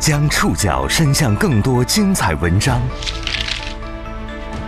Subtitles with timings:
[0.00, 2.80] 将触角伸向更多精彩文章，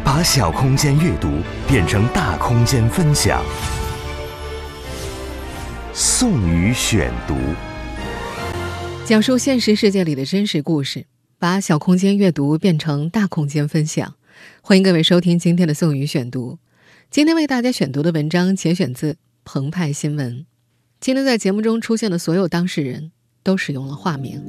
[0.04, 1.38] 把小空间阅读
[1.69, 3.40] 变成大空间分享。
[5.95, 7.37] 宋宇选读，
[9.06, 11.07] 讲述现实世界里的真实故事，
[11.39, 14.15] 把小空间阅读变成大空间分享。
[14.61, 16.59] 欢迎各位收听今天的宋宇选读。
[17.09, 20.45] 今天为大家选读的文章节选自澎湃新闻。
[20.99, 23.12] 今天在节目中出现的所有当事人
[23.45, 24.43] 都使用了化名。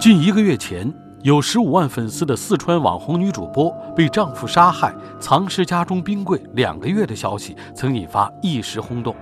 [0.00, 0.90] 近一个月前，
[1.20, 9.14] 有十五万粉丝的四川网红女主播被丈夫杀害、藏尸家中冰柜两个月的消息，曾引发一时轰动。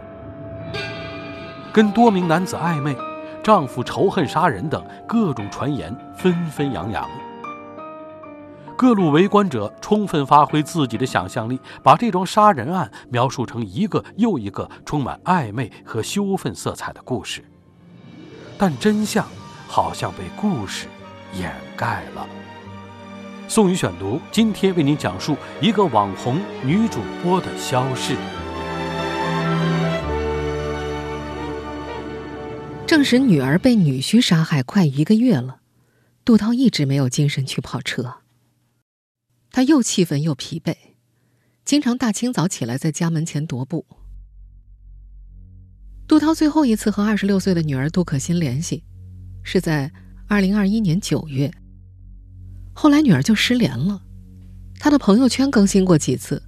[1.72, 2.96] 跟多名男子暧昧、
[3.42, 7.04] 丈夫仇恨杀人等各种传言纷纷扬扬。
[8.76, 17.44] 各路围观者充分发挥自己的想象力，把这桩杀人案描述成一个又一个充满暧昧和羞愤色彩的故事。
[18.56, 19.26] 但真相。
[19.68, 20.86] 好像被故事
[21.34, 22.26] 掩盖了。
[23.46, 28.16] 宋宇选读，今天为您讲述一个网红女主播的消逝。
[32.86, 35.60] 证实女儿被女婿杀害快一个月了，
[36.24, 38.22] 杜涛一直没有精神去跑车。
[39.50, 40.74] 他又气愤又疲惫，
[41.64, 43.84] 经常大清早起来在家门前踱步。
[46.06, 48.84] 杜涛最后一次和二十六岁的女儿杜可欣联系。
[49.50, 49.90] 是在
[50.26, 51.50] 二零二一年九月，
[52.74, 54.02] 后来女儿就失联了，
[54.78, 56.42] 她的朋友圈更新过几次，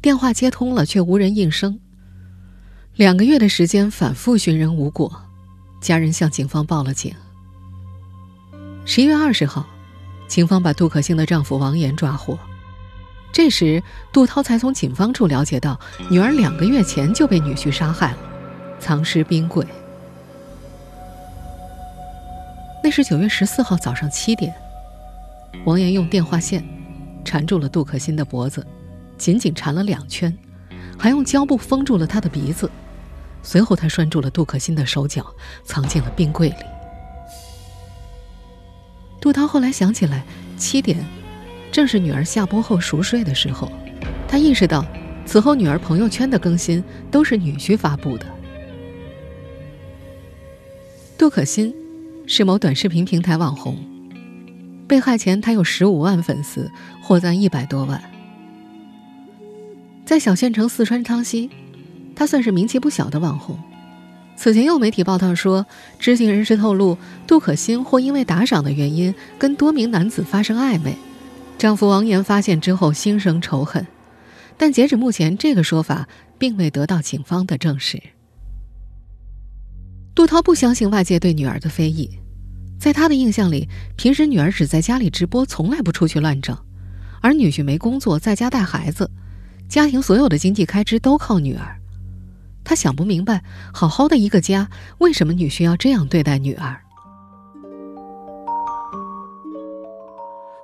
[0.00, 1.80] 电话接通了却无人应声。
[2.94, 5.20] 两个月的时间反复寻人无果，
[5.80, 7.12] 家人向警方报了警。
[8.84, 9.66] 十一月二十号，
[10.28, 12.38] 警方把杜可欣的丈夫王岩抓获，
[13.32, 18.18] 这时杜涛才从警方处了解到，女儿两个月前就被女婿杀害了，
[18.78, 19.66] 藏尸冰柜。
[22.84, 24.54] 那是九月十四号早上七点，
[25.64, 26.62] 王岩用电话线
[27.24, 28.64] 缠住了杜可欣的脖子，
[29.16, 30.36] 紧紧缠了两圈，
[30.98, 32.70] 还用胶布封住了她的鼻子。
[33.42, 35.24] 随后，他拴住了杜可欣的手脚，
[35.64, 36.56] 藏进了冰柜里。
[39.18, 40.22] 杜涛后来想起来，
[40.58, 41.02] 七点
[41.72, 43.72] 正是女儿下播后熟睡的时候，
[44.28, 44.84] 他意识到
[45.24, 48.26] 此后女儿朋友圈的更新都是女婿发布的。
[51.16, 51.74] 杜可欣。
[52.26, 53.76] 是某短视频平台网红，
[54.88, 56.70] 被害前他有十五万粉丝，
[57.02, 58.02] 获赞一百多万。
[60.06, 61.50] 在小县城四川昌溪，
[62.16, 63.58] 他算是名气不小的网红。
[64.36, 65.66] 此前有媒体报道说，
[65.98, 66.96] 知情人士透露，
[67.26, 70.96] 杜可欣或因为打赏的原因跟多名男子发生暧昧，
[71.58, 73.86] 丈夫王岩发现之后心生仇恨。
[74.56, 76.08] 但截止目前，这个说法
[76.38, 78.02] 并未得到警方的证实。
[80.14, 82.08] 杜涛不相信外界对女儿的非议，
[82.78, 86.56] 在他的印象里，平时女儿只在家里直播，从来不出去乱整，
[87.20, 89.10] 而女婿没工作，在家带孩子，
[89.68, 91.80] 家庭所有的经济开支都靠女儿。
[92.62, 93.42] 他想不明白，
[93.72, 96.80] 好好的一个家，为什么女婿要这样对待女儿？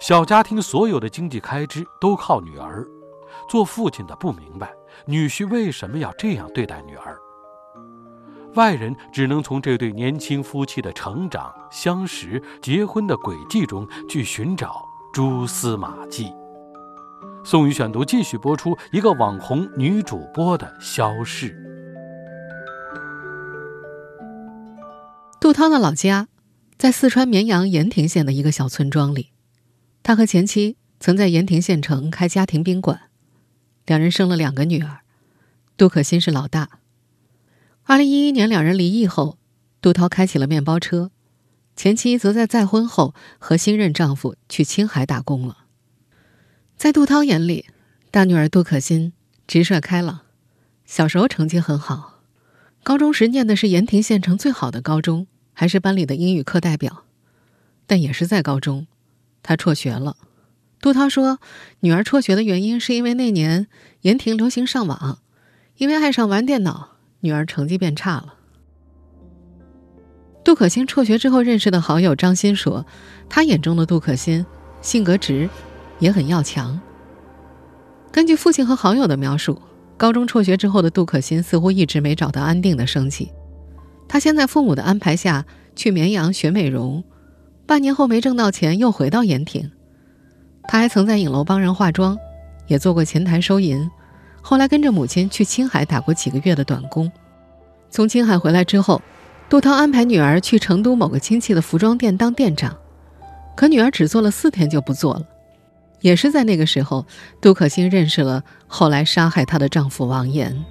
[0.00, 2.86] 小家庭所有的经济开支都靠女儿，
[3.50, 4.70] 做父亲的不明白
[5.06, 7.18] 女婿为什么要这样对待女儿。
[8.54, 16.32] 外人只能从这对年轻夫妻的成长、相识、结婚的轨迹中去寻找蛛丝马迹。
[17.44, 21.56] 宋宇选读继续播出一个网红女主播的消逝。
[25.40, 26.28] 杜涛的老家
[26.76, 29.30] 在四川绵阳盐亭县的一个小村庄里，
[30.02, 33.00] 他和前妻曾在盐亭县城开家庭宾馆，
[33.86, 34.98] 两人生了两个女儿，
[35.76, 36.79] 杜可欣是老大。
[37.90, 39.36] 二零一一年，两人离异后，
[39.82, 41.10] 杜涛开起了面包车，
[41.74, 45.64] 前妻则在再婚后和新任丈夫去青海打工了。
[46.76, 47.66] 在杜涛眼里，
[48.12, 49.12] 大女儿杜可欣
[49.48, 50.20] 直率开朗，
[50.84, 52.20] 小时候成绩很好，
[52.84, 57.02] 高中时念的是盐亭县城最好的高中，还是班里的英语课代表。
[57.88, 58.86] 但也是在高中，
[59.42, 60.16] 她辍学了。
[60.80, 61.40] 杜涛说，
[61.80, 63.66] 女儿辍学的原因是因为那年
[64.02, 65.18] 盐亭流行上网，
[65.78, 66.99] 因为爱上玩电脑。
[67.20, 68.34] 女儿成绩变差了。
[70.42, 72.84] 杜可欣辍学之后认识的好友张欣说，
[73.28, 74.44] 他眼中的杜可欣
[74.80, 75.48] 性格直，
[75.98, 76.80] 也很要强。
[78.10, 79.60] 根据父亲和好友的描述，
[79.96, 83.30] 高中辍学之后的杜可欣似乎一直没找到安定的生计。
[84.08, 85.44] 他先在父母的安排下
[85.76, 87.04] 去绵阳学美容，
[87.66, 89.70] 半年后没挣到钱，又回到盐亭。
[90.64, 92.18] 他还曾在影楼帮人化妆，
[92.66, 93.88] 也做过前台收银。
[94.42, 97.10] 后来跟着母亲去青海打过几个月的短工，
[97.90, 99.00] 从青海回来之后，
[99.48, 102.76] 杜涛安排女儿去成都某个亲戚的服装店当店长，
[103.56, 105.22] 可女儿只做了四天就不做了。
[106.00, 107.04] 也是在那个时候，
[107.42, 110.64] 杜可欣认识了后来杀害她的丈夫王岩。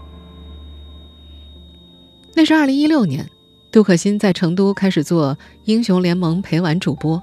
[2.33, 3.29] 那是二零一六年，
[3.71, 7.21] 杜可欣在成都开始做英雄联盟陪玩主播。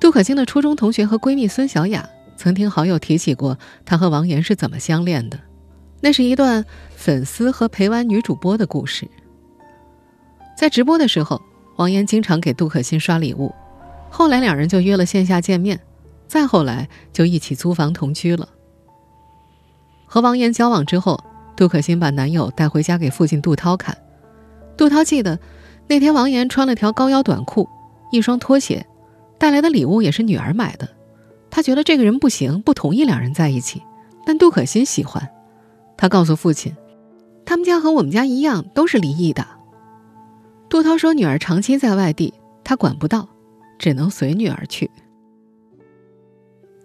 [0.00, 2.08] 杜可欣的初中同学和闺蜜孙小雅
[2.44, 5.40] 曾听好友提起过她和王岩是怎么相恋的，
[6.02, 6.62] 那是一段
[6.94, 9.08] 粉丝和陪玩女主播的故事。
[10.54, 11.40] 在直播的时候，
[11.76, 13.50] 王岩经常给杜可欣刷礼物，
[14.10, 15.80] 后来两人就约了线下见面。
[16.28, 18.46] 再后来就一起租房同居了。
[20.04, 21.18] 和王岩交往之后，
[21.56, 23.96] 杜可欣把男友带回家给父亲杜涛看。
[24.76, 25.38] 杜涛记得
[25.88, 27.66] 那天王岩穿了条高腰短裤，
[28.12, 28.86] 一双拖鞋，
[29.38, 30.86] 带来的礼物也是女儿买的。
[31.54, 33.80] 他觉得这个人不行，不同意两人在一起。
[34.26, 35.30] 但杜可欣喜欢。
[35.96, 36.74] 他告诉父亲，
[37.46, 39.46] 他们家和我们家一样，都是离异的。
[40.68, 42.34] 杜涛说，女儿长期在外地，
[42.64, 43.28] 他管不到，
[43.78, 44.90] 只能随女儿去。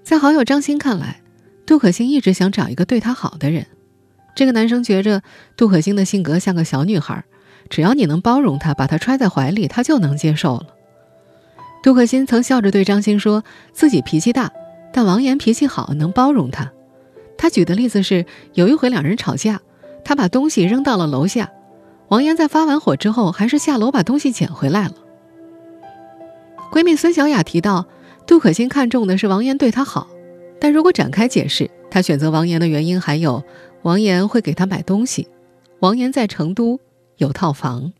[0.03, 1.19] 在好友张欣看来，
[1.65, 3.65] 杜可欣一直想找一个对她好的人。
[4.35, 5.23] 这个男生觉着
[5.57, 7.25] 杜可欣的性格像个小女孩，
[7.71, 10.67] 只要你能包容她，把她揣在怀里，她就能接受了。
[11.81, 14.51] 杜可欣曾笑着对张欣说自己脾气大，
[14.91, 16.71] 但王岩脾气好，能包容他。
[17.37, 19.61] 他举的例子是，有一回两人吵架，
[20.03, 21.51] 他把东西扔到了楼下，
[22.09, 24.95] 王岩在发完火之后，还是下楼把东西捡回来了。
[26.71, 27.87] 闺蜜孙小雅提到。
[28.27, 30.07] 杜可欣看中的是王岩对她好，
[30.61, 33.43] 但如果展开解释，她选择王岩的原因还有
[33.81, 35.27] 王岩会给她买东西，
[35.79, 36.79] 王岩在成都
[37.17, 37.91] 有套房。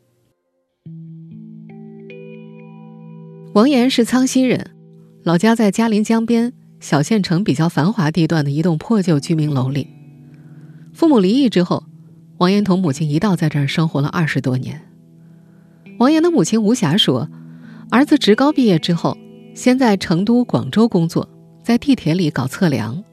[3.56, 4.70] 王岩是苍溪人，
[5.24, 9.88] 老家在嘉陵江边小县城比较繁华地段的一栋破旧居民楼里。
[10.94, 11.84] 父母离异之后，
[12.38, 14.82] 王岩同母亲一道在这儿生活了二十多年。
[15.98, 17.30] 王岩的母亲吴霞说，
[17.90, 19.18] 儿子职高毕业之后。
[19.56, 21.28] 先在成都、广州工作，
[21.62, 23.04] 在地铁里搞测量。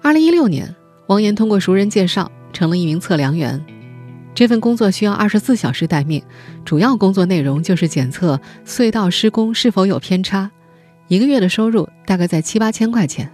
[0.00, 0.74] 二零一六年，
[1.08, 3.62] 王岩通过熟人介绍成了一名测量员。
[4.34, 6.22] 这份工作需要二十四小时待命，
[6.64, 10.50] 主要工作内容就是检测隧道施工是否有偏差。
[11.08, 13.30] 一个月的收入大概在七八千块钱。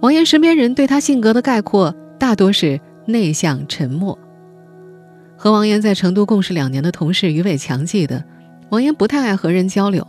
[0.00, 4.18] 王岩身边人对他性格的概括大多是内向、沉默。
[5.36, 8.24] 和王岩在成都共事两年的同事于伟强记得。
[8.70, 10.06] 王岩不太爱和人交流。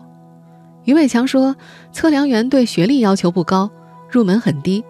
[0.86, 1.56] 于伟强说
[1.92, 3.70] ：“测量员对学历要求不高，
[4.10, 4.84] 入门很低，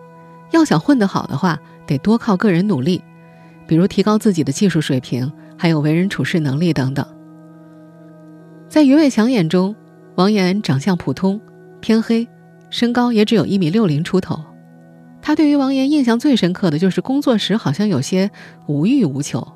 [0.51, 3.03] 要想混得好的话，得多靠个人努力，
[3.67, 7.05] 比如提高自己的技术水平，还有为人处事能力等等。”
[8.69, 9.75] 在于伟强眼中，
[10.17, 11.39] 王岩长相普通，
[11.79, 12.27] 偏黑，
[12.71, 14.43] 身高也只有一米六零出头。
[15.21, 18.31] 他对于王岩印象最深刻的就是工作时好像有些
[18.65, 19.47] 无欲无求。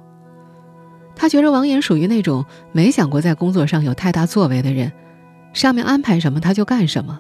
[1.16, 4.92] 他觉得王岩属于那种没想过在工作上有太大作为的人，
[5.52, 7.19] 上面安排什么他就干什么。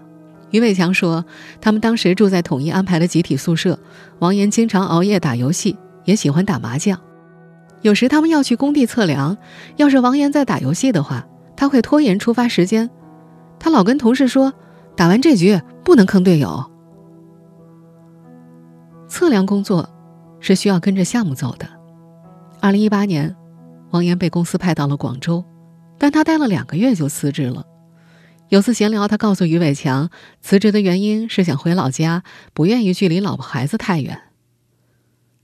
[0.51, 1.25] 于伟强说，
[1.59, 3.79] 他们当时住在统一安排的集体宿舍，
[4.19, 7.01] 王岩经常熬夜打游戏，也喜欢打麻将。
[7.81, 9.35] 有时他们要去工地测量，
[9.77, 11.25] 要是王岩在打游戏的话，
[11.57, 12.87] 他会拖延出发时间。
[13.63, 14.51] 他老跟同事说，
[14.97, 16.65] 打完这局不能坑队友。
[19.07, 19.87] 测量工作
[20.39, 21.69] 是需要跟着项目走的。
[22.59, 23.35] 二零一八年。
[23.91, 25.43] 王岩被公司派到了广州，
[25.97, 27.65] 但他待了两个月就辞职了。
[28.47, 30.09] 有次闲聊，他告诉于伟强，
[30.39, 34.21] 辞职的原因是想回老家，不愿意距离老婆孩子太远。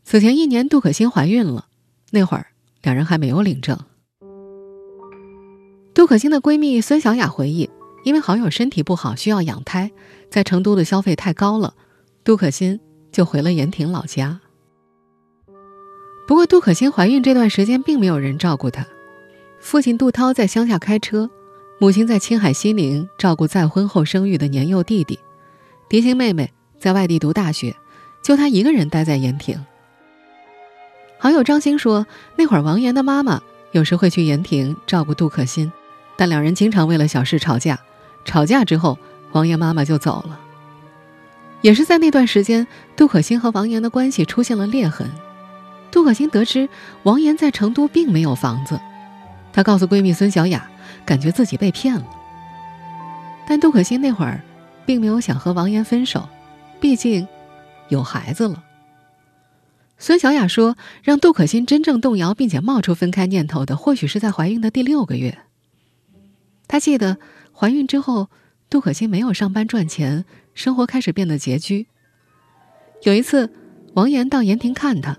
[0.06, 1.66] 此前一年，杜可欣怀孕了，
[2.12, 2.48] 那会儿
[2.84, 3.78] 两人还没有领证。
[5.94, 7.70] 杜可欣的闺蜜孙小雅回忆，
[8.08, 9.92] 因为好友身体不好需要养胎，
[10.30, 11.74] 在成都的消费太高了，
[12.24, 12.80] 杜可欣
[13.12, 14.40] 就回了盐亭老家。
[16.26, 18.88] 不过，杜可欣怀孕这段时间并没有人照顾她。
[19.60, 21.30] 父亲杜涛在乡下开车，
[21.80, 25.20] 母亲在青海西宁照顾再婚后生育的年幼弟弟。
[25.90, 26.50] 嫡亲妹妹
[26.80, 27.76] 在外地读大学，
[28.24, 29.62] 就她一个人待在盐亭。
[31.18, 33.42] 好友张欣说，那会儿王岩的妈妈
[33.74, 35.70] 有时会去盐亭照顾杜可欣，
[36.16, 37.78] 但两人经常为了小事吵架。
[38.28, 39.00] 吵架之后，
[39.32, 40.40] 王岩妈妈就走了。
[41.62, 45.10] 也是在那段时间，杜可欣和王岩的关系出现了裂痕。
[45.90, 46.70] 杜可欣得知
[47.04, 48.80] 王岩在成都并没有房子，
[49.54, 50.70] 她告诉闺蜜孙小雅，
[51.06, 52.06] 感觉自己被骗了。
[53.48, 54.42] 但杜可欣那会儿
[54.86, 56.28] 并没有想和王岩分手，
[56.82, 57.28] 毕竟
[57.88, 58.62] 有孩子了。
[59.98, 65.40] 孙小雅说，让杜可欣真正动摇并且冒出分开念头的，或许是在怀孕的第六个月。
[66.68, 67.18] 她记得
[67.60, 68.30] 怀孕之后，
[68.70, 71.88] 杜可欣没有上班赚钱，生活开始变得拮据。
[73.02, 73.50] 有一次，
[73.96, 75.18] 王岩到盐亭看她。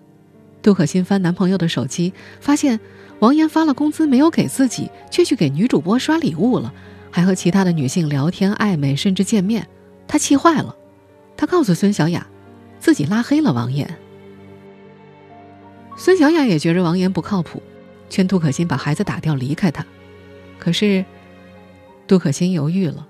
[0.62, 2.78] 杜可欣翻男朋友的手机，发现
[3.18, 6.73] 王岩发了工资没有给自己，却去给女主播刷礼物了，
[7.11, 9.66] 还和其他的女性聊天暧昧，甚至见面。
[10.07, 10.76] 她气坏了，
[11.37, 12.25] 她告诉孙小雅，
[12.78, 13.99] 自己拉黑了王岩。
[15.97, 17.61] 孙小雅也觉着王岩不靠谱，
[18.09, 19.85] 劝杜可欣把孩子打掉，离开他。
[20.61, 21.04] 可是，
[22.08, 23.06] 杜可欣犹豫了。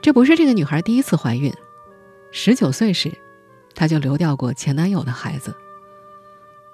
[0.00, 1.52] 这不是这个女孩第一次怀孕，
[2.30, 3.12] 十九岁时，
[3.74, 5.54] 她就流掉过前男友的孩子。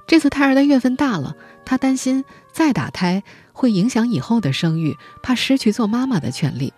[0.06, 1.34] 这次胎儿的月份大了，
[1.64, 3.24] 她担心再打胎
[3.54, 6.74] 会影响以后的生育，怕失去做妈妈的权利。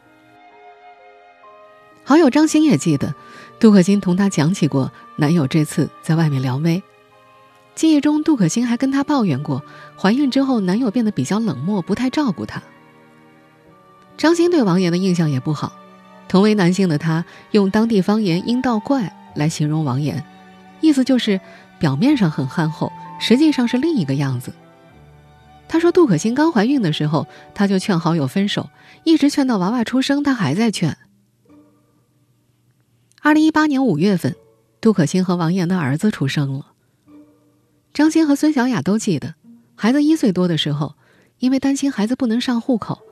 [2.04, 3.16] 好友张欣也记得，
[3.58, 6.85] 杜可欣同她讲起过男友这次在外面撩妹。
[7.75, 9.64] 记忆中，杜可欣还跟他抱怨过，
[9.99, 12.62] 怀孕之后男友变得比较冷漠，不太照顾她。
[14.16, 15.73] 张欣对王岩的印象也不好，
[16.28, 20.25] 同为男性的他用当地方言“阴道怪”来形容王岩，
[20.80, 21.40] 意思就是
[21.78, 24.52] 表面上很憨厚，实际上是另一个样子。
[25.68, 28.70] 他说，杜可欣刚怀孕的时候，他就劝好友分手，
[29.04, 30.96] 一直劝到娃娃出生，他还在劝。
[33.20, 34.35] 二零一八年五月份，
[34.80, 36.68] 杜可欣和王岩的儿子出生了。
[37.92, 39.35] 张欣和孙小雅都记得，
[39.75, 40.94] 孩子一岁多的时候，
[41.38, 43.02] 因为担心孩子不能上户口，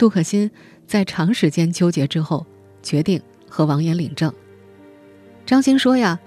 [0.00, 0.50] 杜可欣
[0.86, 2.46] 在长时间纠结之后，
[2.82, 4.32] 决定和王岩领证。
[5.44, 6.18] 张欣说呀，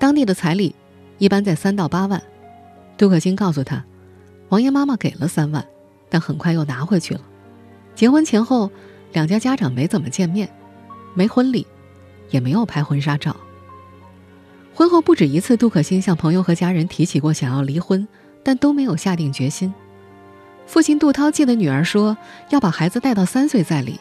[0.00, 0.74] 当地的彩礼
[1.18, 2.20] 一般在三到八万，
[2.98, 3.84] 杜可欣告诉他，
[4.48, 5.64] 王岩妈妈给了三万，
[6.08, 7.20] 但很快又拿回去了。
[7.94, 8.68] 结婚前后，
[9.12, 10.50] 两家家长没怎么见面，
[11.14, 11.64] 没婚礼，
[12.30, 13.36] 也没有拍婚纱照。
[14.74, 18.08] 婚后不止一次，杜可欣向朋友和家人提起过想要离婚，
[18.42, 19.72] 但都没有下定决心。
[20.70, 22.16] 父亲杜涛记得女儿说
[22.50, 23.98] 要把孩子带到三岁再离。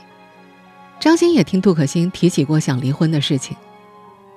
[0.99, 3.57] 张欣也听杜可欣提起过想离婚的事情。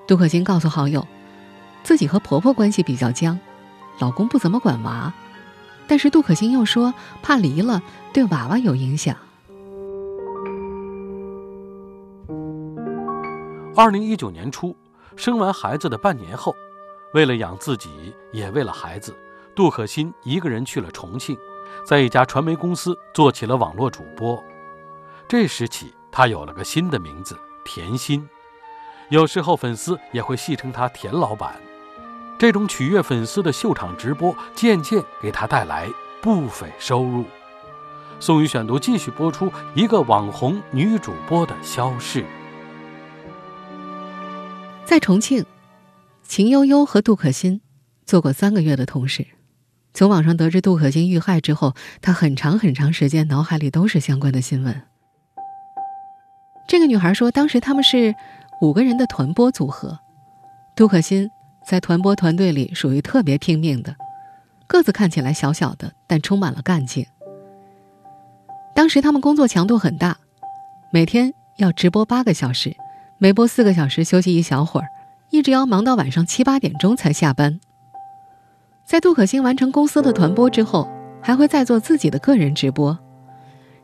[0.06, 1.06] 杜可欣告诉好友，
[1.84, 3.38] 自己和婆婆关系比较僵，
[3.98, 5.12] 老公不怎么管娃，
[5.86, 7.82] 但是杜可欣又说怕离了
[8.14, 9.14] 对娃娃有影响。
[13.76, 14.74] 二零一九年初。
[15.16, 16.54] 生完孩子的半年后，
[17.12, 17.90] 为了养自己，
[18.32, 19.14] 也为了孩子，
[19.54, 21.36] 杜可欣一个人去了重庆，
[21.84, 24.42] 在一家传媒公司做起了网络主播。
[25.28, 28.28] 这时起，他有了个新的名字——甜心。
[29.08, 31.54] 有时候粉丝也会戏称他“田老板”。
[32.38, 35.88] 这种取悦粉丝的秀场直播，渐渐给他带来
[36.20, 37.24] 不菲收入。
[38.18, 42.24] 宋宇选读继续播出一个网红女主播的消逝。
[44.84, 45.44] 在重庆，
[46.22, 47.60] 秦悠悠和杜可欣
[48.04, 49.26] 做过三个月的同事。
[49.94, 54.82] 从网上得知杜可欣遇害之后，他很长很长时间脑海里都是相关的新闻。
[56.68, 58.14] 这个女孩说，当时他们是
[58.60, 59.98] 五个人的团播组合，
[60.74, 61.30] 杜可欣
[61.66, 63.94] 在团播团队里属于特别拼命的，
[64.66, 67.06] 个子看起来小小的，但充满了干劲。
[68.74, 70.16] 当时他们工作强度很大，
[70.90, 72.74] 每天要直播八个小时。
[73.18, 74.88] 每播四个小时，休息一小会儿，
[75.30, 77.60] 一直要忙到晚上七八点钟才下班。
[78.84, 80.88] 在杜可欣完成公司的团播之后，
[81.22, 82.98] 还会再做自己的个人直播。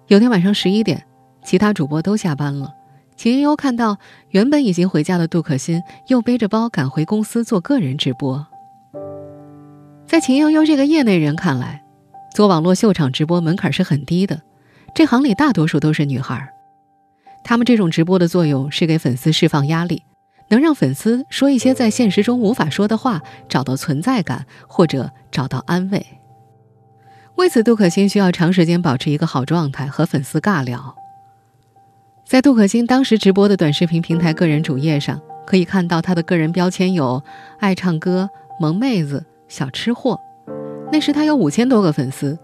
[0.09, 1.05] 有天晚上十一点，
[1.45, 2.75] 其他主播都下班了，
[3.17, 3.99] 秦悠悠看到
[4.31, 8.47] 原本已经回家的杜可欣，又背着包赶回公司做个人直播。
[10.07, 11.83] 在秦悠悠这个业内人看来，
[12.35, 14.41] 做网络秀场直播门槛是很低的，
[14.95, 16.49] 这行里大多数都是女孩。
[17.45, 20.03] 他们这种直播的作用是给粉丝释放压力，
[20.49, 26.07] 能让粉丝说一些在现实中无法说的话，找到存在感或者找到安慰。
[27.37, 30.97] 为此，杜可欣需要长时间保持一个好状态，和粉丝尬聊。
[32.27, 37.23] 在杜可欣当时直播的短视频平台个人主页上，可以看到她的个人标签有
[37.61, 38.29] “爱唱歌
[38.61, 40.19] ”“萌妹子”“小吃货”。
[40.93, 42.39] 那时她有五千多个粉丝，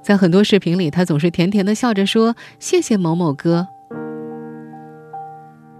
[0.00, 3.68] 在很多视频里，她总是甜甜的笑着说：“谢谢某某哥。”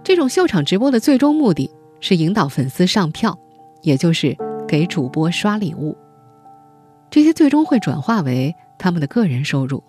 [0.07, 3.37] 这种秀场直播的最终目的是引导粉丝上票，
[3.81, 5.97] 也就是给主播刷礼物。
[7.09, 9.83] 这些最终会转化为他们的个人收入。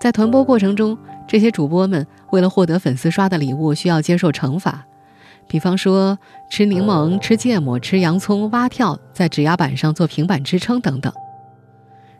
[0.00, 4.86] 在团播过程中，这些主播们为了获得粉丝刷的礼物，需要接受惩罚，
[5.46, 6.18] 比方说
[6.48, 11.12] 吃柠檬、吃芥末、吃洋葱、蛙跳，在指压板上做平板支撑等等。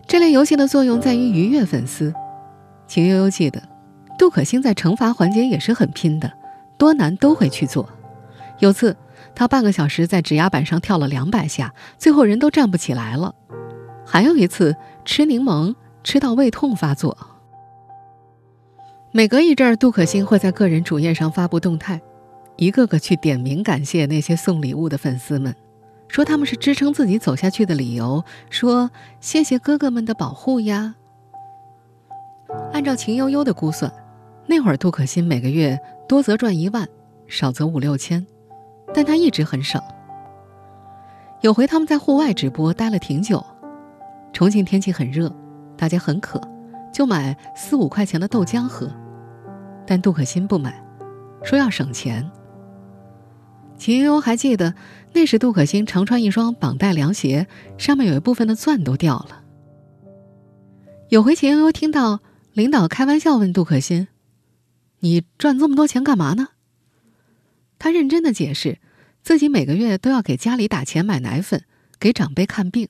[0.06, 2.12] 这类游戏的作用在于愉悦粉丝。
[2.86, 3.62] 秦悠悠记得，
[4.18, 6.30] 杜可欣在惩罚环节也是很拼的。
[6.78, 7.88] 多难都会去做。
[8.60, 8.96] 有次，
[9.34, 13.34] 他半个小时在指压板上跳了两百下，最后人都站不起来了。
[14.06, 17.16] 还有一次，吃柠檬吃到胃痛发作。
[19.10, 22.00] 每隔一阵儿，杜可欣会在个人主页上发布动态，
[22.56, 25.54] 一个个去点名感谢那些送礼物的粉丝们。
[26.08, 30.94] 说他们是支撑自己走下去的理由，说谢谢哥哥们的保护呀。
[32.72, 33.92] 按照秦悠悠的估算，
[34.46, 36.88] 那会儿杜可欣每个月多则赚一万，
[37.26, 38.26] 少则五六千，
[38.94, 39.80] 但他一直很省。
[41.42, 43.44] 有回他们在户外直播待了挺久，
[44.32, 45.30] 重庆天气很热，
[45.76, 46.40] 大家很渴，
[46.92, 48.90] 就买四五块钱的豆浆喝，
[49.86, 50.82] 但杜可欣不买，
[51.44, 52.28] 说要省钱。
[53.76, 54.74] 秦悠悠还记得，
[55.12, 57.46] 那时杜可欣常穿一双绑带凉鞋，
[57.76, 59.44] 上面有一部分的钻都掉了。
[61.10, 62.20] 有回秦悠悠听到
[62.54, 64.08] 领导开玩笑问杜可欣
[65.00, 66.48] ：“你赚这么多钱干嘛呢？”
[67.78, 68.78] 他认真的解释，
[69.22, 71.64] 自己每个月都要给家里打钱买奶粉，
[72.00, 72.88] 给长辈看病。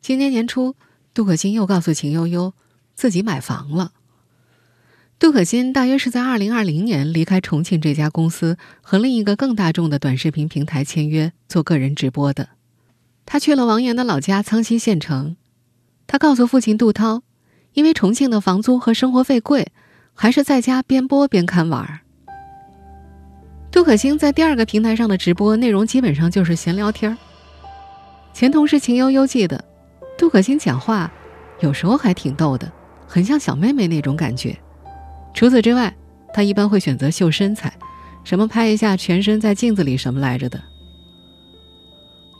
[0.00, 0.76] 今年年初，
[1.14, 2.52] 杜可欣又告诉秦悠悠，
[2.94, 3.92] 自己买房了。
[5.18, 12.50] 杜可欣大约是在二零二零年离开重庆这家公司，和另一个更大众的短视频平台签约做个人直播的。
[13.24, 15.36] 他去了王岩的老家苍溪县城，
[16.06, 17.22] 他告诉父亲杜涛，
[17.72, 19.72] 因为重庆的房租和生活费贵，
[20.16, 22.00] 还是在家边播边看玩儿。
[23.70, 27.16] 杜可欣在第二个平台上的直播内容基本上就是闲聊天儿。
[28.32, 29.62] 前同事秦悠悠记得，
[30.16, 31.12] 杜可欣讲话
[31.60, 32.72] 有时候还挺逗的，
[33.06, 34.56] 很像小妹妹那种感觉。
[35.34, 35.94] 除此之外，
[36.32, 37.70] 她一般会选择秀身材，
[38.24, 40.58] 什么拍一下全身在镜子里什么来着的。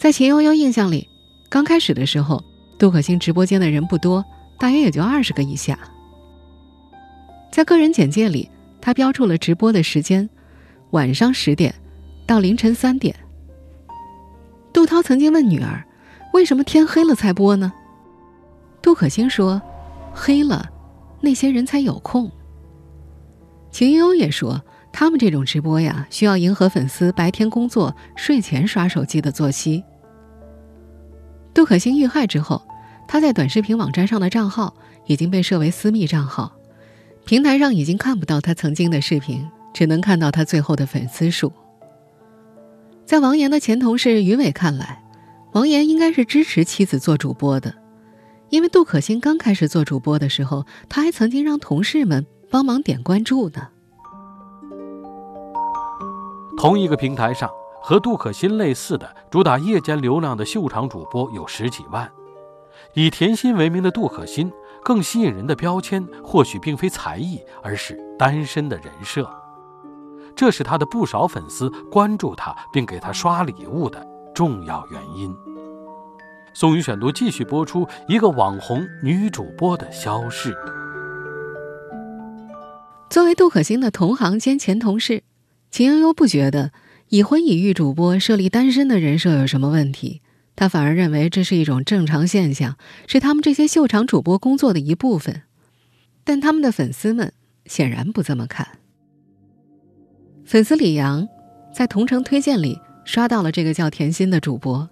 [0.00, 1.06] 在秦悠悠印象里，
[1.50, 2.42] 刚开始的时候，
[2.78, 4.24] 杜可欣直播间的人不多，
[4.58, 5.78] 大约也就二十个以下。
[7.50, 8.50] 在个人简介里，
[8.80, 10.28] 他标注了直播的时间：
[10.90, 11.74] 晚上十点
[12.26, 13.14] 到凌晨三点。
[14.72, 15.82] 杜涛曾经问女儿
[16.34, 17.72] ：“为什么天黑了才播呢？”
[18.82, 19.60] 杜可欣说
[20.14, 20.68] ：“黑了，
[21.20, 22.30] 那些人才有空。”
[23.72, 24.62] 秦悠悠也说，
[24.92, 29.82] 他们这种直播呀，需要迎合粉丝白天工作、睡前刷手机的作息。
[31.52, 32.62] 杜可欣遇害之后，
[33.08, 34.74] 他在短视频网站上的账号
[35.06, 36.55] 已经被设为私密账号，
[37.26, 41.52] 平台上已经看不到他曾经的视频，只能看到他最后的粉丝数。
[43.04, 45.02] 在王岩的前同事于伟看来，
[45.52, 47.74] 王岩应该是支持妻子做主播的，
[48.48, 52.24] 因为杜可欣刚开始做主播的时候，他还曾经让同事们。
[52.48, 53.68] 帮忙点关注呢。
[56.56, 57.50] 同一个平台上，
[57.82, 62.08] 和杜可欣类似的主打夜间流量的秀场主播有十几万。
[62.94, 64.52] 以甜心为名的杜可欣，
[64.86, 69.28] 更吸引人的标签或许并非才艺，而是单身的人设。
[70.36, 75.34] 这是他的不少粉丝关注他并给他刷礼物的重要原因。
[76.54, 80.56] 宋宇选读继续播出一个网红女主播的消逝。
[83.10, 85.24] 作为杜可欣的同行兼前同事，
[85.68, 86.70] 秦悠悠不觉得
[87.08, 90.22] 已婚已育主播设立单身的人设有什么问题，
[90.56, 95.42] 他反而认为这是一种正常现象，是他们这些秀场主播工作的一部分。
[96.24, 97.32] 但他们的粉丝们
[97.66, 98.66] 显然不这么看。
[100.44, 101.28] 粉丝李阳
[101.72, 104.88] 在同城推荐里刷到了这个叫甜心的主播，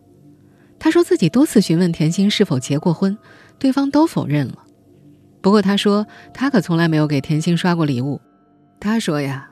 [0.79, 3.17] 他说自己多次询问甜心是否结过婚，
[3.59, 4.59] 对方都否认了。
[5.41, 8.21] 不过他说，他可从来没有给甜心刷过礼物。
[8.79, 9.51] 他说呀，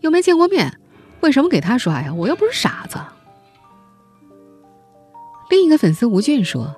[0.00, 0.78] 又没见过面，
[1.20, 2.12] 为什么给他刷呀？
[2.12, 2.98] 我又不是傻子。
[5.48, 6.74] 另一个粉丝吴俊说，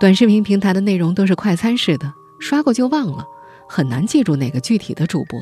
[0.00, 3.26] 短视频平台的内容都是快餐式的，刷过就忘了，
[3.68, 5.40] 很难记住哪个具体的主播。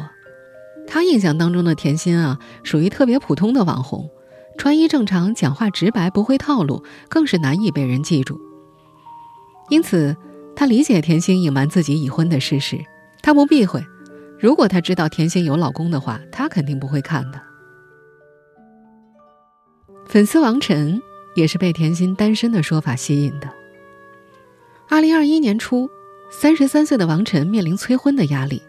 [0.87, 4.11] 他印象当中的甜心啊，属于特别普通的网红，
[4.59, 8.41] 穿衣正常，讲话直白，不会套路，更是难以被人记住。
[9.69, 10.17] 因此。
[10.55, 12.79] 他理解甜心隐瞒自己已婚的事实，
[13.23, 13.83] 他不避讳。
[14.39, 17.41] 如果他知道甜心有老公的话，他肯定不会看的。
[20.05, 21.01] 粉丝王晨
[21.35, 23.49] 也是被甜心单身的说法吸引的。
[24.89, 25.91] 二零二一年初，
[26.31, 28.63] 三十三岁的王晨面临催婚的压力，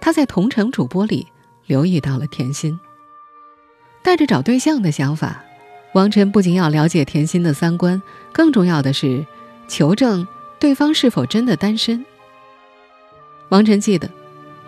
[0.00, 1.26] 他在同城主播里
[1.66, 2.78] 留意到了甜心，
[4.02, 5.42] 带着找对象的想法，
[5.94, 9.24] 王晨不仅要了解甜心的三观，更重要的是
[9.68, 10.26] 求证。
[10.60, 12.04] 对方是否真的单身？
[13.50, 14.10] 王晨记得，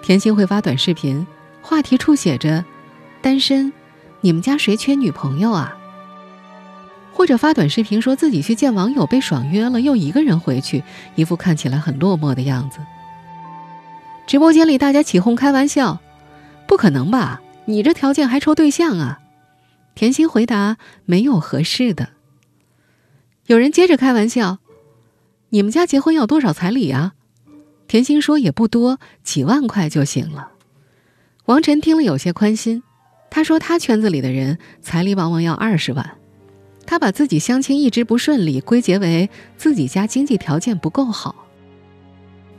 [0.02, 1.26] 甜心会发短视频，
[1.62, 2.64] 话题处写着
[3.22, 3.72] “单身”，
[4.20, 5.75] 你们家谁缺女朋友啊？
[7.16, 12.78] 或者发短视频说自己去见网友被爽约了，又一个人回去，一副看起来很落寞的样子。
[14.26, 15.98] 直播间里大家起哄开玩笑
[16.68, 17.40] ：“不可能吧？
[17.64, 19.20] 你这条件还抽对象啊？”
[19.96, 20.76] 甜心回答
[21.06, 22.10] ：“没有合适的。”
[23.48, 24.58] 有人接着开玩笑。
[25.48, 27.14] 你们家结婚要多少彩礼啊？
[27.88, 30.50] 甜心说也不多，几万块就行了。
[31.46, 32.82] 王晨听了有些宽心，
[33.30, 36.18] 他说他圈子里的人彩礼往往要二十万。
[36.86, 41.34] 他把自己相亲一直不顺利归结为自己家经济条件不够好。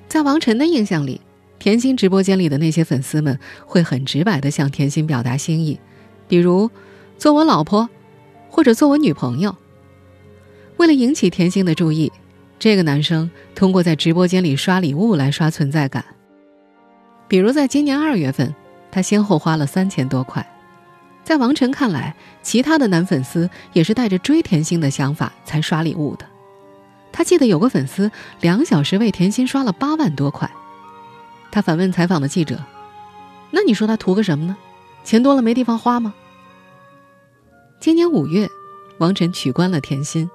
[0.07, 1.21] 在王晨的印象里，
[1.59, 5.79] 甜心直播间里的那些粉丝们会很直白的向甜心表达心意，
[6.27, 6.69] 比如
[7.17, 7.89] 做我老婆，
[8.49, 9.55] 或者做我女朋友。
[10.77, 12.11] 为了引起甜心的注意，
[12.59, 16.03] 这个男生通过在直播间里刷礼物来刷存在感。
[17.27, 18.53] 比如在今年二月份，
[18.91, 20.45] 他先后花了三千多块。
[21.27, 26.25] 在王晨看来，其他的男粉丝也是带着追甜心的想法才刷礼物的。
[27.11, 28.09] 他记得有个粉丝
[28.39, 30.49] 两小时为甜心刷了八万多块。
[31.51, 32.63] 他反问采访的记者
[33.51, 34.55] ：“那你说他图个什么呢？
[35.03, 36.13] 钱多了没地方花吗？”
[37.81, 38.47] 今年五月，
[38.97, 40.31] 王晨取关了甜心，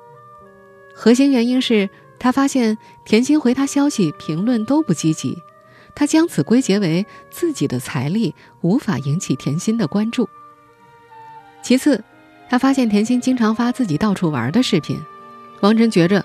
[0.95, 2.77] 核心原因是他发现
[3.07, 5.39] 甜心回他消息评论都不积极，
[5.95, 10.29] 他将此归结为自己的财力无法引起甜心的关注。
[11.63, 12.03] 其次，
[12.51, 15.01] 他发现甜心经常发自己到处玩的视频，
[15.61, 16.25] 王晨觉着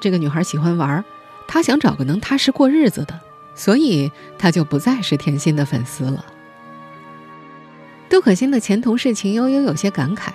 [0.00, 1.04] 这个女孩喜欢玩，
[1.46, 3.20] 他想找个能踏实过日子的，
[3.54, 6.24] 所以他就不再是甜心的粉丝了。
[8.08, 10.30] 杜可欣的前同事秦悠悠有些感慨，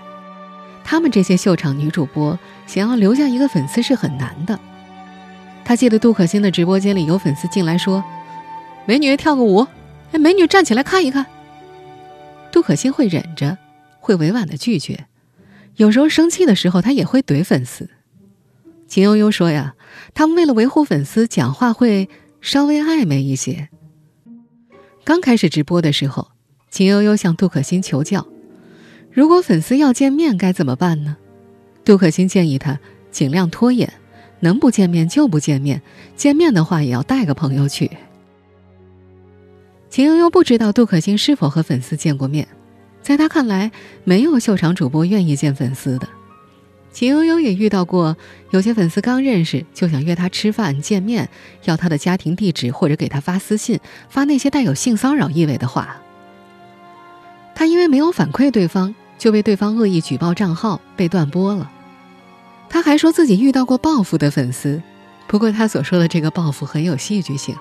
[0.83, 4.59] 他们这些秀场女主播想要留下一个粉丝是很难的。
[5.65, 8.03] 他记得杜可欣的直播间里有粉丝进来说
[8.87, 9.67] ：“美女跳个舞，
[10.11, 11.25] 哎，美女站起来看一看。”
[12.51, 13.57] 杜可欣会忍着。
[14.07, 15.05] 会委婉的拒绝，
[15.75, 17.89] 有时候生气的时候，他也会怼粉丝。
[18.87, 19.75] 秦悠悠说呀，
[20.13, 22.07] 他们为了维护粉丝，讲话会
[22.39, 23.67] 稍微暧昧一些。
[25.03, 26.29] 刚开始直播的时候，
[26.71, 28.25] 秦悠悠向杜可欣求教，
[29.11, 31.17] 如果粉丝要见面该怎么办呢？
[31.83, 32.79] 杜可欣建议他
[33.11, 33.91] 尽量拖延，
[34.39, 35.81] 能不见面就不见面，
[36.15, 37.91] 见面的话也要带个朋友去。
[39.89, 42.47] 秦悠悠不知道杜可欣是否和粉丝见过面。
[43.07, 43.71] 在他看来，
[44.03, 46.09] 没有秀场主播愿意见粉丝的。
[46.91, 48.17] 秦悠悠也遇到过，
[48.49, 51.29] 有些粉丝刚认识就想约他吃饭见面，
[51.63, 56.01] 要他的家庭地址或者给他发私信，发那些带有性骚扰意味的话。
[57.55, 61.71] 他因为没有反馈对方，就被对方恶意举报账号，被断播了。
[62.67, 64.81] 他还说自己遇到过报复的粉丝，
[65.27, 67.55] 不过他所说的这个报复很有戏剧性，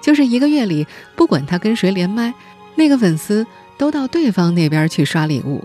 [0.00, 2.32] 就是一个月里，不管他跟谁连麦，
[2.76, 3.46] 那个粉丝。
[3.78, 5.62] 都到对方那边去刷礼物。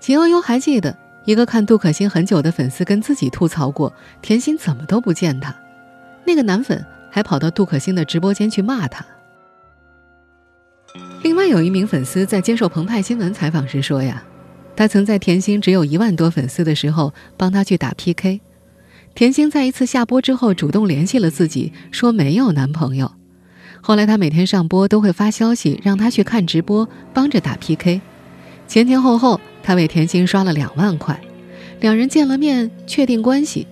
[0.00, 5.54] 秦悠悠还记得一个看杜可欣很久的粉丝跟自己吐槽过，甜心怎么都不见他。
[6.24, 9.04] 那个男粉还跑到杜可欣的直播间去骂他。
[11.22, 14.22] 另外有一名粉丝在接受澎湃新闻采访时说呀，
[14.74, 18.40] 他曾在甜心只有一万多粉丝的时候帮他去打 PK，
[19.14, 23.12] 甜心在一次下播之后主动联系了自己，说没有男朋友。
[23.84, 28.00] 后来他每天上播都会发消息让他去看直播，帮着打 PK。
[28.68, 31.20] 前前后后他为甜心刷了两万块，
[31.80, 33.66] 两人见了面确定关系。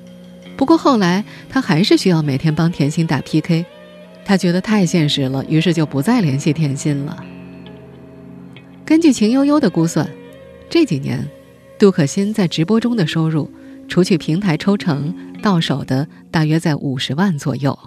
[0.56, 3.64] 不过后来他还是需要每天帮甜心打 PK，
[4.24, 7.24] 他觉得太现实了，于是就不再联系甜心了。
[8.84, 10.10] 根据秦悠悠的估算，
[10.68, 11.24] 这几年
[11.78, 13.48] 杜可欣在直播中的收入，
[13.86, 17.78] 除去平台抽成，到手的大约在五十万左右。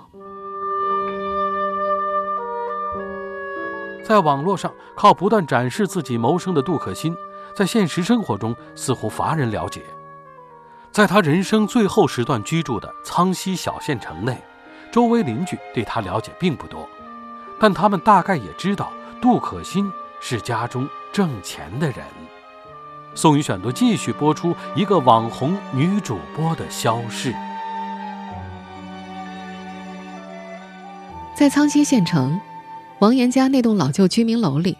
[4.03, 7.15] 在网络上靠不断展示自己谋生的杜可欣，
[7.55, 9.81] 在现实生活中似乎乏人了解。
[10.91, 14.37] 在他人生最后时段居住的苍溪小县城内，
[14.91, 16.87] 周围邻居对他了解并不多，
[17.59, 22.05] 但他们大概也知道杜可欣是家中挣钱的人。
[23.15, 27.33] 宋宇选读继续播出一个网红女主播的消逝。
[31.35, 32.39] 在苍溪县城。
[33.03, 34.77] 王岩家那栋老旧居民楼里，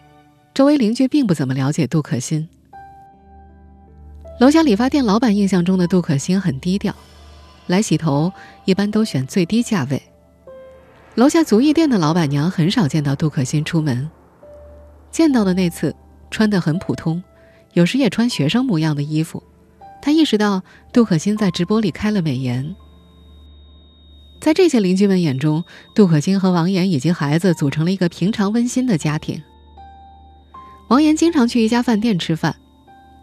[0.54, 2.48] 周围邻居并不怎么了解杜可欣。
[4.40, 6.94] 楼下理发店老板印象中的杜可欣很低调，
[7.66, 8.32] 来洗头
[8.64, 10.02] 一般都选最低价位。
[11.16, 14.10] 楼下足浴店的老板娘很少见到杜可欣出门，
[15.10, 15.94] 见到的那次
[16.30, 17.22] 穿得很普通，
[17.74, 19.42] 有时也穿学生模样的衣服。
[20.00, 20.62] 她意识到
[20.94, 22.74] 杜可欣在直播里开了美颜。
[24.44, 29.42] 在这些邻居们眼中，杜可欣和王岩以及孩子组成了一个平常温馨的家庭。
[30.88, 32.54] 王岩经常去一家饭店吃饭，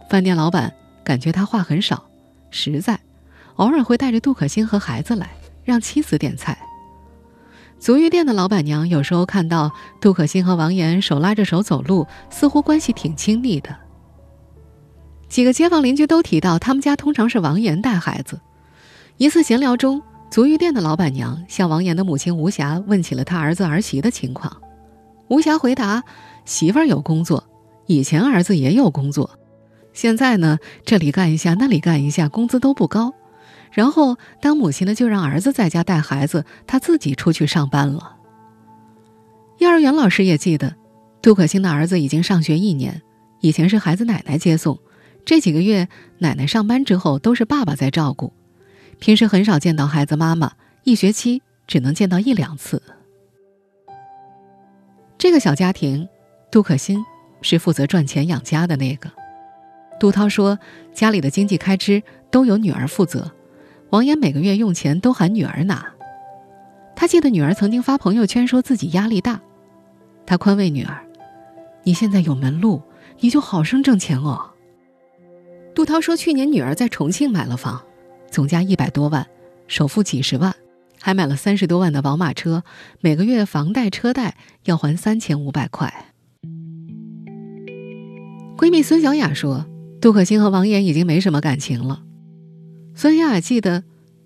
[0.09, 2.03] 饭店老板感觉他话很少，
[2.49, 2.99] 实在，
[3.57, 5.29] 偶尔会带着杜可欣和孩子来，
[5.63, 6.57] 让妻子点菜。
[7.77, 13.77] 足浴店的老板娘有时候看到杜可欣和王岩手拉着手走路，似乎关系挺亲密的。
[15.29, 18.41] 几个街坊邻居都提到，他们家通常是王岩带孩子。
[19.17, 20.01] 一次闲聊中。
[20.31, 24.61] 足浴店的老板娘向王岩的母亲吴霞问起了他儿子儿媳的情况。
[25.27, 26.01] 吴霞回答
[26.45, 27.43] ：“媳妇儿有工作，
[27.85, 29.29] 以前儿子也有工作，
[29.91, 33.13] 现在呢，这里干一下，那里干一下，工资都不高。
[33.73, 38.15] 然后当母亲的，就让儿子在家带孩子，他自己出去上班了。
[39.57, 40.73] 幼儿园老师也记得，
[41.21, 43.01] 杜可欣的儿子已经上学一年，
[43.41, 44.79] 以前是孩子奶奶接送，
[45.25, 45.89] 这几个月
[46.19, 48.31] 奶奶上班之后都是爸爸在照顾，
[49.01, 50.51] 平时很少见到孩子妈妈，
[50.83, 52.79] 一学期只能见到一两次。
[55.17, 56.07] 这个小家庭，
[56.51, 57.03] 杜可欣
[57.41, 59.09] 是负责赚钱养家的那个。
[59.99, 60.59] 杜涛说，
[60.93, 63.31] 家里的经济开支都由女儿负责，
[63.89, 65.93] 王岩每个月用钱都喊女儿拿。
[66.95, 69.41] 他记得女儿曾经发朋友圈说自己压力大，
[70.27, 71.03] 他宽慰女儿
[71.81, 72.83] ：“你现在有门路，
[73.19, 74.51] 你就好生挣钱哦。”
[75.73, 77.83] 杜涛说，去年女儿在重庆买了房，
[78.31, 79.27] 总价一百多万，
[79.67, 80.55] 首付几十万。
[81.03, 82.63] 还买了三十多万的宝马车，
[82.99, 86.13] 每个月房贷车贷要还三千五百块。
[88.55, 89.65] 闺蜜孙小雅说
[89.99, 92.03] ：“杜可欣和王岩已经没什么感情了。”
[92.93, 93.83] 孙小雅记得，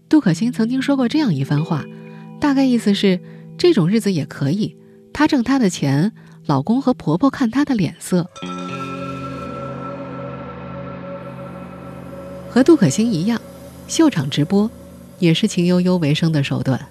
[0.10, 1.86] 杜可欣曾经说过这样一番话，
[2.42, 3.22] 大概意思是：
[3.58, 4.76] 这种日子也可以，
[5.14, 6.12] 她挣她的钱，
[6.46, 8.30] 老公和婆婆看她的脸色。
[12.50, 13.40] 和杜可欣一样，
[13.88, 14.70] 秀场直播。
[15.18, 16.88] 也是秦悠悠为生的手段。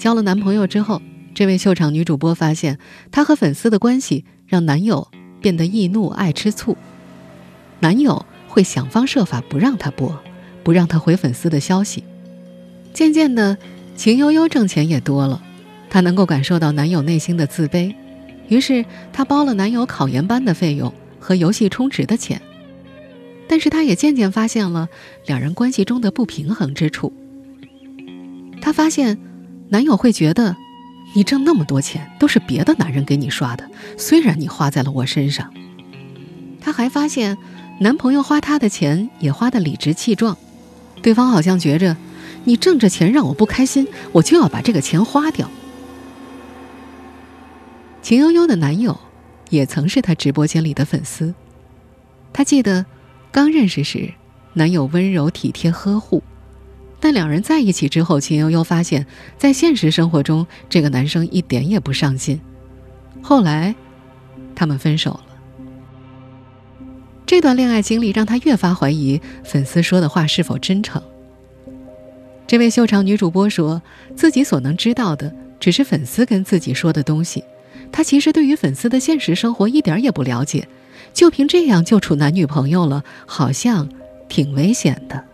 [0.00, 1.00] 交了男朋友之后，
[1.32, 2.80] 这位秀场女主播发现，
[3.12, 5.06] 她和粉丝的关系让男友
[5.40, 6.76] 变得易怒、爱吃醋。
[7.78, 10.18] 男友会想方设法不让她播，
[10.64, 12.02] 不让她回粉丝的消息。
[12.92, 13.56] 渐渐的，
[13.94, 15.40] 秦悠悠挣钱也多了，
[15.88, 17.94] 她能够感受到男友内心的自卑，
[18.48, 22.42] 于是她包了男友考研班的费用和游戏充值的钱。
[23.48, 24.88] 但是她也渐渐发现了
[25.26, 27.12] 两人关系中的不平衡之处。
[28.60, 29.18] 她发现，
[29.68, 30.56] 男友会觉得，
[31.14, 35.52] 你挣那么多钱都是别的男人给你刷的，虽然你花在了我身上。
[36.60, 37.36] 她还发现，
[37.80, 40.38] 男朋友花她的钱也花得理直气壮，
[41.02, 41.96] 对方好像觉着，
[42.44, 45.50] 你挣着钱让我不开心，我就要把这个钱花掉。
[48.00, 48.98] 秦悠悠的男友，
[49.50, 51.34] 也曾是她直播间里的粉丝，
[52.32, 52.86] 她记得。
[53.34, 54.14] 刚认识时，
[54.52, 56.22] 男友温柔体贴呵护，
[57.00, 59.04] 但两人在一起之后，秦悠悠发现，
[59.36, 62.40] 在现实生活中，这个男生一点也不上进。
[63.20, 63.74] 后来，
[64.54, 65.26] 他们分手了。
[67.26, 71.02] 这段恋爱经历让她越发怀疑粉丝说的话是否真诚。
[72.46, 73.82] 这位秀场女主播说
[74.14, 77.42] 自己所能知道的只是粉丝跟自己说的东西，
[77.90, 80.68] 她其实对于粉丝的现实生活一点也不了解。
[81.14, 83.88] 就凭这样就处男女朋友了，好像
[84.28, 85.24] 挺危险的。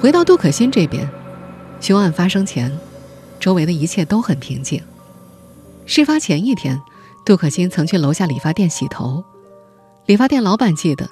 [0.00, 1.08] 回到杜可欣这边，
[1.78, 2.76] 凶案发生前，
[3.38, 4.82] 周围的一切都很平静。
[5.84, 6.80] 事发前一天，
[7.24, 9.22] 杜可欣曾去楼下理发店洗头，
[10.06, 11.08] 理发店老板记得，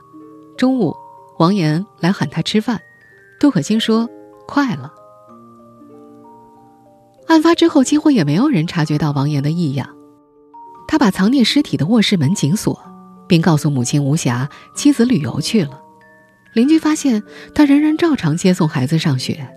[0.56, 0.96] 中午
[1.38, 2.80] 王岩来喊他吃饭，
[3.38, 4.08] 杜可欣说
[4.46, 4.92] 快了。
[7.26, 9.88] 案发之后，几乎也没有人察觉到王岩的异样。
[10.90, 12.76] 他把藏匿尸体的卧室门紧锁，
[13.28, 15.80] 并告诉母亲吴霞，妻子旅游去了。
[16.52, 17.22] 邻居发现
[17.54, 19.48] 他仍然照常接送孩子上学。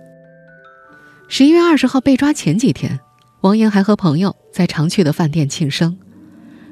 [1.26, 3.00] 十一月二十号被抓前几天，
[3.40, 5.98] 王岩还和朋友在常去的饭店庆生，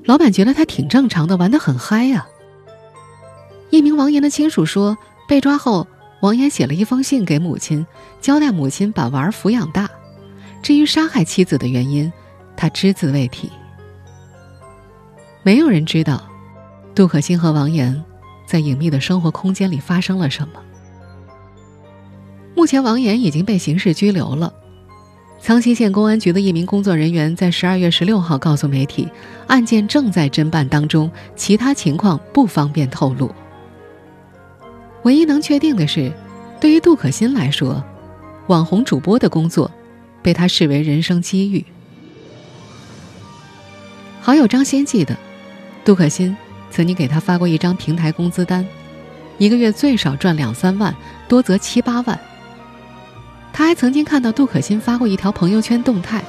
[0.04, 2.24] 老板觉得他挺正常的，玩得很嗨呀。
[3.70, 4.96] 一名王岩的亲属说，
[5.26, 5.88] 被抓后，
[6.20, 7.84] 王岩写了一封信给母亲，
[8.20, 9.90] 交代母亲把娃儿抚养大。
[10.62, 12.12] 至于杀害妻子的原因，
[12.56, 13.50] 他只字未提。
[15.44, 16.22] 没有人知道，
[16.94, 18.00] 杜可欣和王岩
[18.46, 20.54] 在隐秘的生活空间里发生了什么。
[22.54, 24.52] 目前，王岩已经被刑事拘留了。
[25.40, 29.08] 苍溪县公安局的一名工作人员在十二月十六号告诉媒体，
[29.48, 33.28] 案件正在侦办当中，其他情况不方便透露。
[35.02, 36.12] 唯一能确定的是，
[36.60, 37.82] 对于杜可欣来说，
[38.46, 39.68] 网红主播的工作
[40.22, 41.64] 被他视为人生机遇。
[44.20, 45.16] 好友张先记得。
[45.84, 46.36] 杜可欣
[46.70, 48.64] 曾经给他发过一张平台工资单，
[49.36, 50.94] 一个月最少赚两三万，
[51.26, 52.18] 多则七八万。
[53.52, 56.22] 他还曾经看到杜可欣发过一条朋友圈动态，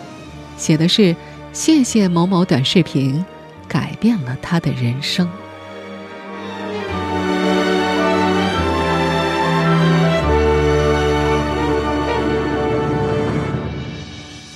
[0.58, 1.16] 写的是
[1.54, 3.24] “谢谢某某短视频，
[3.68, 5.30] 改变了他的人生”。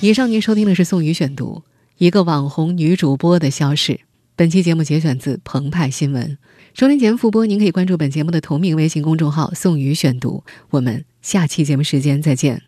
[0.00, 1.62] 以上您收听的是宋宇选读，
[1.98, 4.00] 一个网红女主播的消逝。
[4.38, 6.38] 本期节目节选自澎湃新闻。
[6.72, 10.44] 收听节目复播，您可以关注本节目的同名微信公众号“宋宇选读”。
[10.70, 12.62] 我们下期节目时间再见。